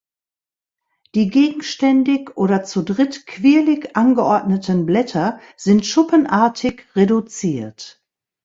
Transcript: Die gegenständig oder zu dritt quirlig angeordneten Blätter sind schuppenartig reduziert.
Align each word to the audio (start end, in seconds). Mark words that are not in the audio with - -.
Die 1.13 1.29
gegenständig 1.29 2.35
oder 2.35 2.63
zu 2.63 2.81
dritt 2.81 3.27
quirlig 3.27 3.95
angeordneten 3.95 4.87
Blätter 4.87 5.39
sind 5.57 5.85
schuppenartig 5.85 6.87
reduziert. 6.95 8.01